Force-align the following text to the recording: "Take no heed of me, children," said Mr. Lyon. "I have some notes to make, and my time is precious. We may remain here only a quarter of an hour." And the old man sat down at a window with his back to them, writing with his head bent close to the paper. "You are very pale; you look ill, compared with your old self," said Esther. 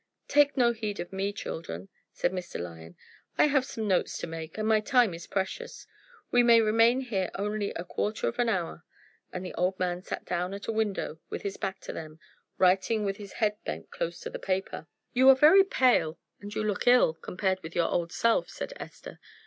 "Take 0.27 0.57
no 0.57 0.71
heed 0.73 0.99
of 0.99 1.13
me, 1.13 1.31
children," 1.31 1.87
said 2.11 2.31
Mr. 2.31 2.59
Lyon. 2.59 2.95
"I 3.37 3.45
have 3.45 3.63
some 3.65 3.87
notes 3.87 4.17
to 4.17 4.25
make, 4.25 4.57
and 4.57 4.67
my 4.67 4.79
time 4.79 5.13
is 5.13 5.27
precious. 5.27 5.85
We 6.31 6.41
may 6.41 6.59
remain 6.59 7.01
here 7.01 7.29
only 7.35 7.71
a 7.75 7.83
quarter 7.83 8.27
of 8.27 8.39
an 8.39 8.49
hour." 8.49 8.83
And 9.31 9.45
the 9.45 9.53
old 9.53 9.77
man 9.77 10.01
sat 10.01 10.25
down 10.25 10.55
at 10.55 10.65
a 10.65 10.71
window 10.71 11.19
with 11.29 11.43
his 11.43 11.57
back 11.57 11.81
to 11.81 11.93
them, 11.93 12.19
writing 12.57 13.05
with 13.05 13.17
his 13.17 13.33
head 13.33 13.57
bent 13.63 13.91
close 13.91 14.19
to 14.21 14.31
the 14.31 14.39
paper. 14.39 14.87
"You 15.13 15.29
are 15.29 15.35
very 15.35 15.63
pale; 15.63 16.17
you 16.41 16.63
look 16.63 16.87
ill, 16.87 17.13
compared 17.13 17.61
with 17.61 17.75
your 17.75 17.87
old 17.87 18.11
self," 18.11 18.49
said 18.49 18.73
Esther. 18.77 19.19